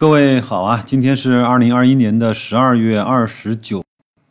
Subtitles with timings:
[0.00, 3.84] 各位好啊，今天是二零二一年的十二月二十九。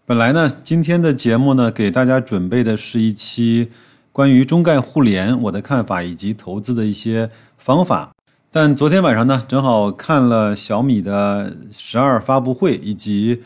[0.04, 3.70] 本来呢，今天的节目呢，给大家准备的是一期
[4.12, 8.10] 关于中概互联我的看法以及投资的一些方法。
[8.52, 13.44] 但昨天晚上呢，正好看了小米的十二发布会，以及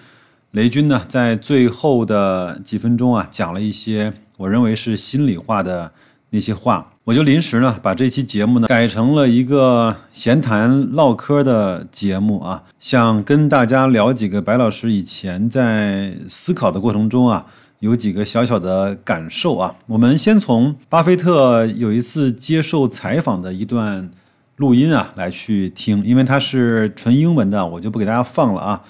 [0.51, 5.91] 雷军呢在最后的几分钟啊，讲了一些我认为是心里话的
[6.29, 6.92] 那些话。
[7.05, 17.45] 我就临时呢，把这期节目呢改成了一个闲谈唠嗑的节目啊，想跟大家聊几个白老师以前在思考的过程中啊，
[17.79, 19.75] 有几个小小的感受啊。
[19.87, 24.09] 我们先从巴菲特有一次接受采访的一段
[24.55, 28.81] 录音啊来去听，因为它是纯英文的，我就不给大家放了啊。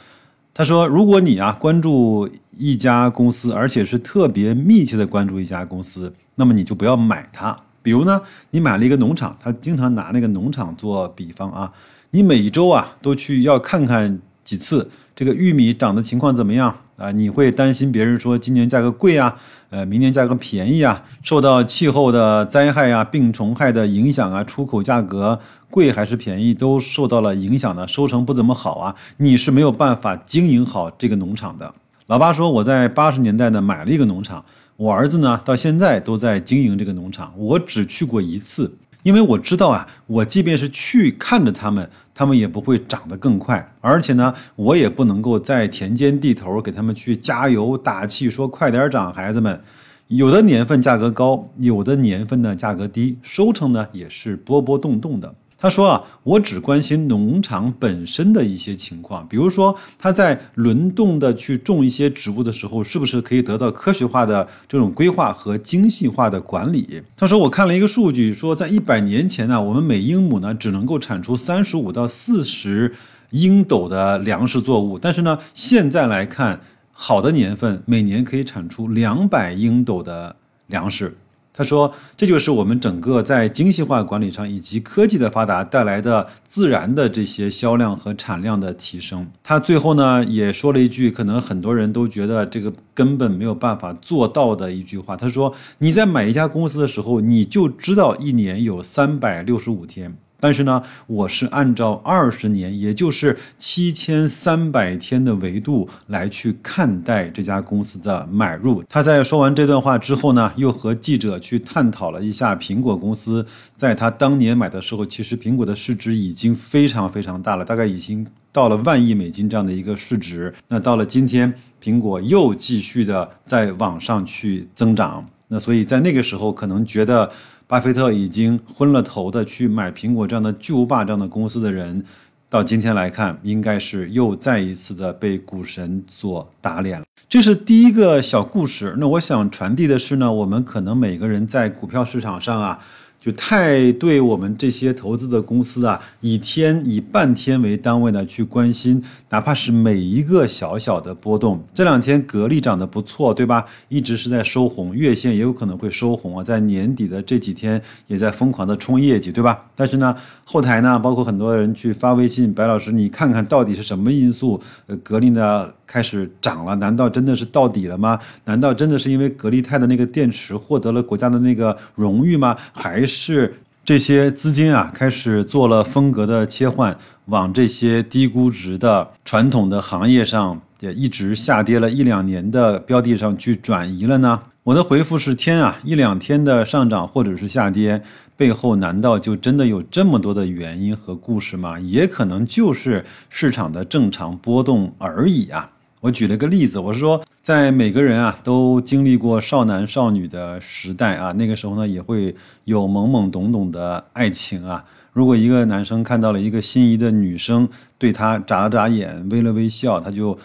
[0.54, 11.72] 他说：“如果你啊关注一家公司，而且是特别密切的关注一家公司，那么你就不要买它。”比如呢，你买了一个农场，他经常拿那个农场做比方啊。
[12.12, 17.12] 你每周啊都去要看看几次这个玉米长的情况怎么样啊？
[17.12, 19.36] 你会担心别人说今年价格贵啊，
[19.72, 25.40] 呃，明年价格便宜啊，受到气候的灾害啊、病虫害的影响啊，出口价格
[25.72, 27.88] 贵还是便宜都受到了影响呢？
[27.88, 31.74] 收成不怎么好啊，你是没有办法经营好这个农场的。
[32.06, 34.46] 老八说我在八十年代呢买了一个农场。
[34.76, 37.34] 我儿子呢，到现在都在经营这个农场。
[37.38, 43.74] 我只去过一次，因为我知道啊，我即便是去看着他们，他们也不会长得更快。
[43.82, 49.62] 而且呢，我也不能够在田间地头给他们去加油打气，说快点长，孩子们。
[50.08, 55.34] 有的年份价格高，有的年份呢价格低，收成呢也是波波动动的。
[55.64, 67.02] 他说啊，我只关心农场本身的一些情况，比如说他在轮动的去种一些植物的时候，是不是可以得到科学化的这种规划和精细化的管理？
[67.16, 72.94] 他说，我看了一个数据，说在一百年前呢，我们每英亩呢只能够产出三十五到四十
[73.30, 76.60] 英斗的粮食作物，但是呢，现在来看，
[76.92, 80.36] 好的年份每年可以产出两百英斗的
[80.68, 81.16] 粮食。
[81.56, 95.16] 他说：“这就是我们整个在精细化管理上以及科技的发达带来的自然的这些销量和产量的提升。”他最后呢也说了一句，可能很多人都觉得这个根本没有办法做到的一句话。
[95.16, 108.84] 他说：“你在买一家公司的时候，你就知道一年有三百六十五天。”但是呢，我是按照二十年，也就是七千三百天的维度来去看待这家公司的买入。
[108.90, 113.46] 他在说完这段话之后呢，又和记者去探讨了一下苹果公司。
[113.78, 120.54] 在他当年买的时候，其实苹果的市值已经非常非常大了，大概已经到了万亿美金这样的一个市值。
[120.68, 125.26] 那到了今天，苹果又继续的在往上去增长。
[125.48, 127.32] 那所以在那个时候，可能觉得。
[127.74, 132.06] 巴菲特已经昏了头的去买苹果这样的巨无霸这样的公司的人，
[132.48, 137.06] 到今天来看，应该是又再一次的被股神所打脸了。
[137.28, 138.94] 这是第一个小故事。
[139.00, 142.80] 那我想传递的是呢，我们可能每个人在股票市场上啊。
[143.24, 151.64] 就太对我们这些投资的公司啊，以天以半天为单位呢去关心，哪怕是每一个小小的波动。
[151.74, 153.66] 这两天格力涨得不错，对吧？
[153.88, 156.44] 一直是在收红，月线也有可能会收红啊。
[156.44, 159.68] 在年底的这几天也在疯狂的冲业绩，对吧？
[159.74, 160.14] 但是呢，
[160.44, 164.60] 后台呢，包括很多人去发微信，白老师，你看看到底是什么因素？
[164.88, 165.70] 呃，格力呢？
[165.86, 168.18] 开始涨了，难道真的是到底了吗？
[168.46, 172.58] 难道真的是因为格力泰的那个电池获得了国家的那个荣誉吗？
[172.72, 184.42] 还是是这些资金啊开始做了风格的切换，往这些低估值的传统的行业上，也一直下跌了一两年的标的上去转移了呢？
[184.64, 188.02] 我的回复是天啊，一两天的上涨或者是下跌。
[188.36, 191.80] 背后难道就真的有这么多的原因和故事吗？
[191.80, 195.70] 也可能就是市场的正常波动而已啊！
[196.04, 202.36] 我举了个例子，我是说，在每个人啊都经历过少男少女的时代啊，那个时候呢也会
[202.66, 204.84] 有懵懵懂懂的爱情啊。
[205.14, 210.38] 如果一个男生看到了一个心仪的女生，对他眨了眨眼，微了微笑，他就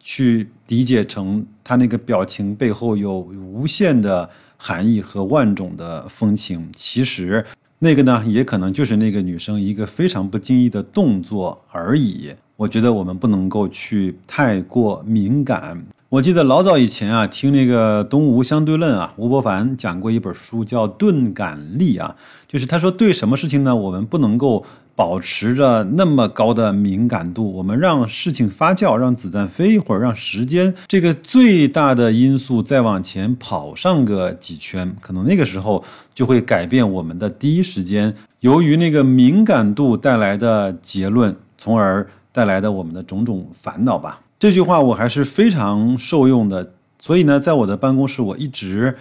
[0.00, 4.28] 去理解成他那个表情背后有无限的。
[4.56, 7.44] 含义和万种的风情，其实
[7.80, 12.32] 那个呢，也可能就是那个女生一个非常不经意的动作而已。
[12.56, 15.84] 我觉得我们不能够去太过敏感。
[16.08, 22.14] 我记得老早以前啊，听那个《东吴相对论》啊，吴伯凡讲过一本书叫《钝感力》啊，
[22.46, 24.64] 就是他说对什么事情呢，我们不能够。
[24.96, 35.82] 保持着那么高的敏感度，我们让事情发酵，让子弹飞一会儿，让时间这个最大的因素再往前跑上个几圈，可能那个时候
[36.14, 38.14] 就会改变我们的第一时间。
[38.38, 44.20] 由于那个敏感度带来的结论，从而带来的我们的种种烦恼吧。
[44.38, 48.94] 这句话我还是非常受用的，所以呢，在我的办公室我一直，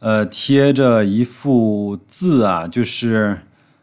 [0.00, 3.38] 呃，贴着一幅字啊，就是。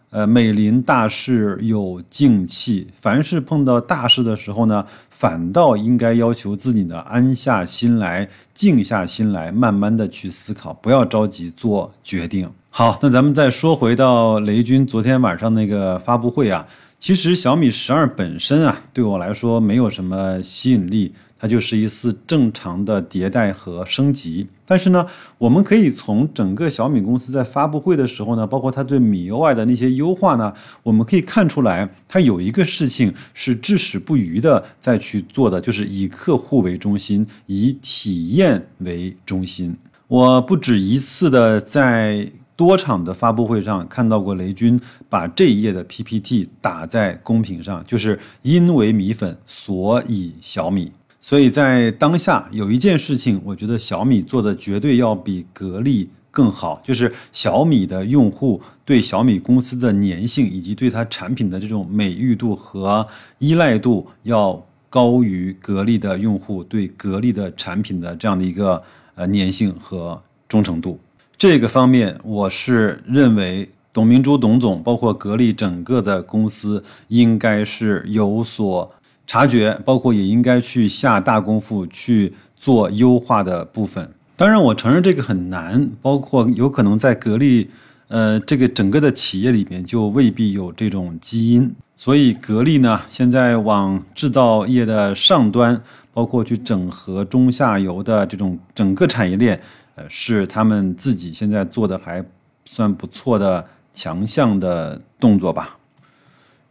[0.10, 2.88] 呃，美临大事有静气。
[3.02, 12.50] 凡是碰到大事的时候呢，反倒应该要求自己呢安下心来，静下心来，慢慢的去思考，不要着急做决定。
[12.70, 16.66] 好，那咱们再说回到雷军昨天晚上那个发布会啊，
[17.00, 21.14] 其实小米十二本身啊，对我来说没有什么吸引力。
[21.40, 25.06] 它就是一次正常的迭代和升级，但是呢，
[25.38, 30.52] 我们可以从整个小米公司在发布会的时候呢，包括它对米 UI 的那些优化呢，
[30.82, 39.78] 我们可以看出来，它有一个事情是至死不渝的在去做的，就是以客户为中心，以体验为中心。
[40.08, 44.78] 我不止一次的在多场的发布会上看到过雷军
[45.08, 50.92] 把这一页的 PPT 打在公屏上，就是因为米粉，所以小米。
[51.22, 63.06] 所以在当下有一件事情，我觉得小米做的绝对要比格力更好，就是小米的用户对小米公司的粘性以及对它产品的这种美誉度和
[63.40, 68.82] 依赖度要高于格力的用户对格力的产品的这样的一个
[69.16, 70.98] 呃粘性和忠诚度。
[71.38, 78.92] 这个方面，我是认为董明珠董总包括格力整个的公司应该是有所。
[79.28, 84.10] 察觉，包括也应该去下大功夫去做优化的部分。
[84.36, 87.70] 当然，我承认这个很难，包括有可能在格力，
[88.08, 91.72] 呃，这个整个的企业里面就未必有这种基因。
[91.96, 95.80] 所以，格力呢，现在往制造业的上端，
[96.14, 99.60] 包括去整合中下游的这种整个产业链，
[99.98, 102.24] 呃，是他们自己现在做的还
[102.66, 105.80] 算不错的强项的动作吧。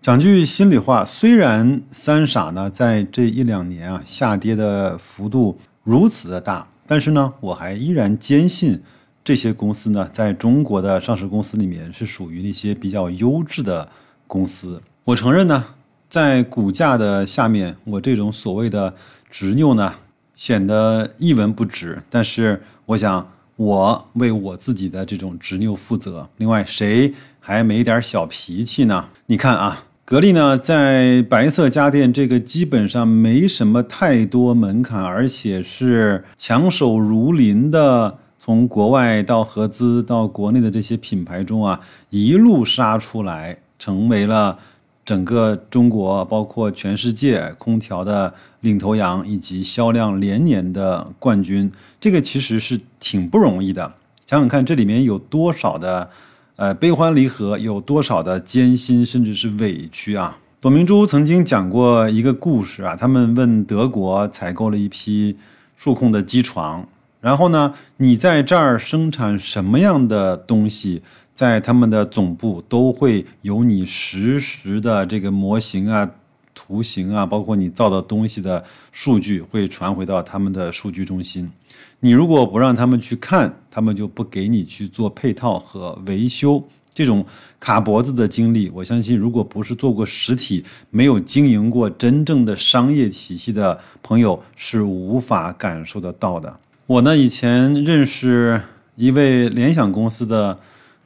[0.01, 8.81] 讲句心里话，虽然三傻呢在这一两年啊下跌的幅度如此的大，但是呢，我还依然坚信
[9.25, 13.89] 这些公司呢在中国的上市公司里面是属于那些比较优质的
[14.29, 14.81] 公司。
[15.03, 15.65] 我承认呢，
[16.09, 18.95] 在股价的下面，我这种所谓的
[19.29, 19.93] 执拗呢
[20.37, 22.01] 显得一文不值。
[22.09, 26.29] 但是我想，我为我自己的这种执拗负责。
[26.37, 29.07] 另外，谁还没点小脾气呢？
[29.27, 29.83] 你看啊。
[30.09, 41.81] 格力呢，在白色家电这个基本上没什么太多门槛，而且是强手如林的，从国外到合资到国内的这些品牌中啊，
[42.11, 44.61] 一路杀出来，成为了
[45.07, 51.73] 整个中国包括全世界空调的领头羊，以及销量连年的冠军。
[51.99, 53.95] 这个其实是挺不容易的，
[54.27, 56.11] 想想看，这里面有多少的。
[56.59, 60.39] 呃，悲欢离合有多少的艰辛，甚至是委屈啊？
[60.59, 65.37] 董明珠曾经讲过一个故事啊，他们问德国采购了一批
[65.77, 66.89] 数控的机床，
[67.27, 71.03] 然后呢，你在这儿生产什么样的东西，
[71.35, 76.09] 在他们的总部都会有你实时的这个模型啊、
[76.55, 78.63] 图形啊，包括你造的东西的
[78.93, 81.51] 数据会传回到他们的数据中心。
[81.99, 86.63] 你如果不让他们去看，他们就不给你去做配套和维修。
[86.95, 87.27] 这种
[87.59, 96.61] 卡脖子的经历，我相信，如果不是做过实体、没有经营过真正的商业体系的朋友，是无法感受得到的。
[96.87, 98.63] 我呢，以前认识
[98.95, 100.57] 一位联想公司的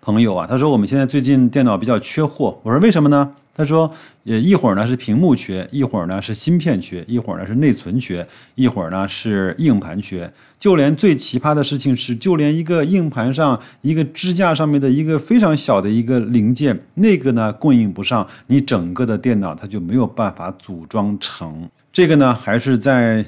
[0.02, 2.60] 朋友啊，他说我们现在最近电脑比较缺货。
[2.62, 3.32] 我说为什么呢？
[3.54, 3.90] 他说，
[4.24, 10.30] 也一会儿呢是屏幕缺，一会儿呢是芯片缺，一会儿呢是内存缺，一会儿呢是硬盘缺。
[10.58, 21.70] 就连最奇葩的事情是，就连一个硬盘上一个支架上面的一个非常小的一个零件，那个呢供应不上，你整个的电脑它就没有办法组装成。
[21.90, 23.24] 这个呢还是在。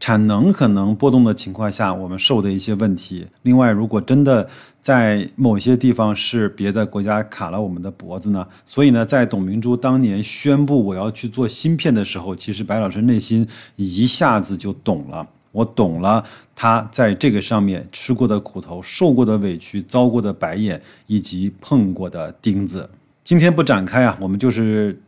[0.00, 3.26] 产能可能波动的情况下，我们受的一些问题。
[3.42, 4.48] 另外，如果真的
[4.80, 8.46] 在某些地方是别的国家卡了我们的脖子呢？
[8.64, 15.28] 所以呢，在董明珠当年宣布我要去做芯片的时候，其实白老师内心一下子就懂了。
[15.52, 16.24] 我懂了，
[16.56, 22.88] 他在这个上面吃过的苦头、受过的委屈、遭过的白眼以及碰过的钉子。
[23.22, 24.98] 今天不展开啊，我们就是。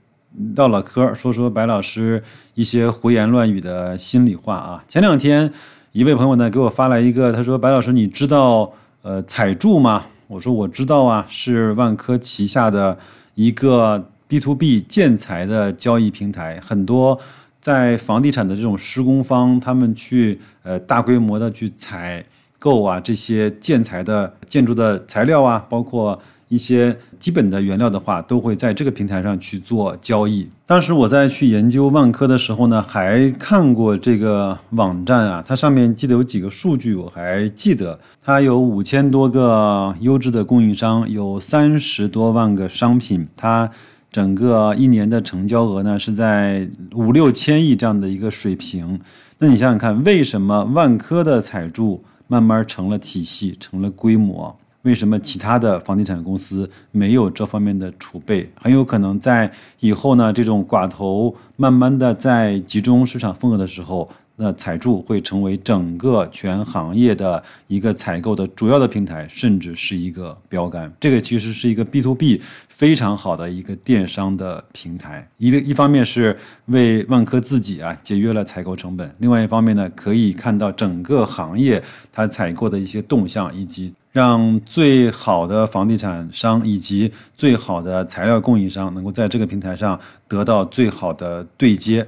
[0.57, 2.23] 唠唠嗑，说说白老师
[2.55, 4.83] 一些胡言乱语的心里话啊。
[4.89, 5.53] 前两天，
[5.93, 8.73] 一位朋友呢给我发来一个，他说：“白老师，你知道
[9.03, 12.99] 呃彩柱吗？”我说：“我知道啊，是万科旗下的
[13.35, 16.59] 一个 B to B 建材的交易平台。
[16.61, 17.19] 很多
[17.61, 22.25] 在房地产的这种施工方，他们去呃大规模的去采
[22.59, 26.19] 购啊这些建材的建筑的材料啊，包括。”
[26.53, 30.47] 一些基本的原料的话，都会在这个平台上去做交易。
[30.67, 43.71] 当时我在去研究万科的时候呢，还看过这个网站啊，它上面记得有几个数据，我还记得它有五千多个优质的供应商，有三十多万个商品，它
[44.11, 49.01] 整个一年的成交额呢是在五六千亿这样的一个水平。
[49.39, 54.59] 那你想想看，为什么万科的彩铸慢慢成了体系，成了规模？
[54.83, 58.51] 为什么其他的房地产公司没有这方面的储备？
[58.55, 64.09] 很有可能在以后呢，这种寡头慢慢的在集中市场份额的时候。
[64.37, 70.91] 那彩铸会成为整个全行业的一个采购的主要的平台，甚至是一个标杆。
[70.99, 75.29] 这个其实是一个 B to B 非常好的一个电商的平台。
[75.37, 76.37] 一个一方面是
[76.67, 92.07] 为万科自己啊节约了采购成本，另外一方面呢，可以看到整个行业它采购的一些动向，以及让最好的房地产商以及最好的材料供应商能够在这个平台上得到最好的对接。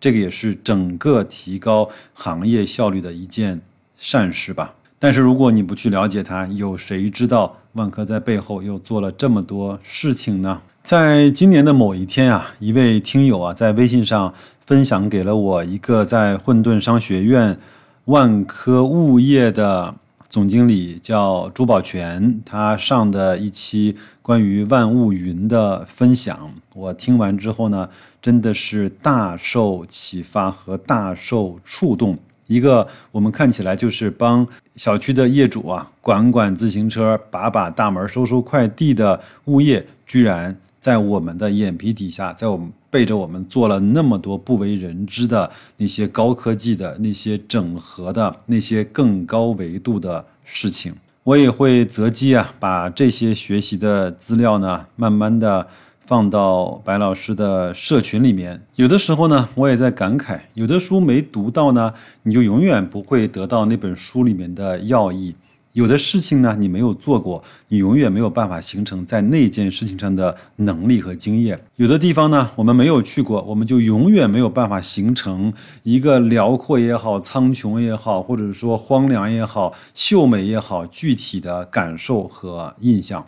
[0.00, 3.60] 这个也是整个提高行业效率的一件
[3.98, 4.74] 善事吧。
[4.98, 10.62] 但是如果你不去了解它，有谁知道万科在背后又做了这么多事情呢？
[10.82, 14.32] 在今年的某一天啊，一位听友啊在微信上
[14.64, 17.58] 分享给了我一个在混沌商学院
[18.06, 19.94] 万科物业的。
[20.32, 27.86] 总经理叫朱宝全，他上的一期关于万物云的分享，我听完之后呢，
[28.22, 32.18] 真的是大受启发和大受触动。
[32.46, 42.72] 一个我们看起来就是帮小区的业主啊管管自行车、把把大门、收收快递的物业，居然在我们的眼皮底下，在我们。
[42.92, 50.92] 背着我们做了那么多不为人知的那些高科技的那些整合的那些更高维度的事情，
[51.24, 55.66] 我也会择机啊，把这些学习的资料呢，慢慢的
[56.04, 58.60] 放到白老师的社群里面。
[58.74, 61.94] 有的时候呢，我也在感慨，有的书没读到呢，
[62.24, 65.34] 你就永远不会得到那本书里面的要义。
[65.72, 71.58] 有的事情呢，你没有做过，你永远没有办法形成在那件事情上的能力和经验。
[71.76, 75.50] 有的地方呢，我们没有去过，我们就永远没有办法形成
[75.82, 83.24] 一个辽阔也好、苍穹也好，或者说荒凉也好、秀美也好，具体的感受和印象。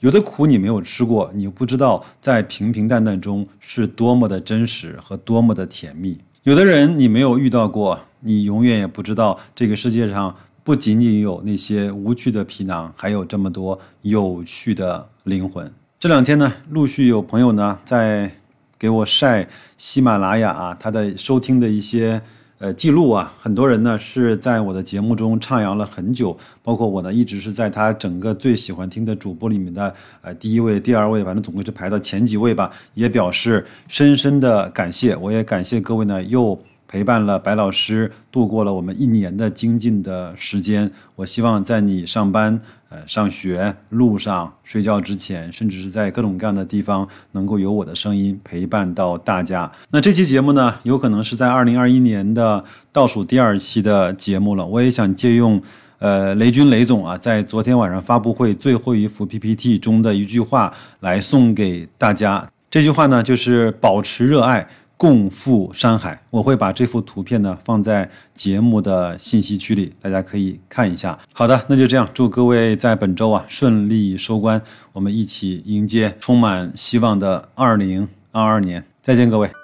[0.00, 6.18] 有的苦你没有吃过，你不知道在平平淡淡中是多么的真实和多么的甜蜜。
[6.42, 10.36] 有的人你没有遇到过，你永远也不知道这个世界上。
[10.68, 15.66] 不仅仅有那些无趣的皮囊，还有这么多有趣的灵魂。
[15.98, 18.30] 这两天呢，陆续有朋友呢在
[18.78, 19.48] 给我晒
[19.78, 22.20] 喜马拉雅啊，它的收听的一些
[22.58, 23.32] 呃记录啊。
[23.40, 32.70] 很多人呢是在我的节目中徜徉了很久，包括我呢一直是在他整个最喜欢听的主播里面的呃第一位、第二位，反正总归是排到前几位吧。
[32.92, 36.60] 也表示深深的感谢，我也感谢各位呢又。
[36.88, 40.90] 陪伴了白老师度过了我们一年的精进的时间。
[41.14, 49.70] 我希望在你上班、呃上学路上、睡觉之前，甚至是在各种各样的地方，能够有我的声音陪伴到大家。
[49.90, 54.64] 那这期节目呢，有可能是在二零二一年的倒数第二期的节目了。
[54.64, 55.60] 我也想借用
[55.98, 62.48] 呃雷军雷总啊，在昨天晚上发布会最后一幅 PPT 中的一句话来送给大家。
[62.70, 64.66] 这句话呢，就是保持热爱。
[64.98, 71.18] 共赴山海，我会把这幅图片呢放在节目的信息区里，大家可以看一下。
[71.32, 74.60] 好的，那就这样，祝各位在本周啊顺利收官，
[74.92, 78.84] 我们一起迎接充满希望的二零二二年。
[79.00, 79.57] 再见，各位。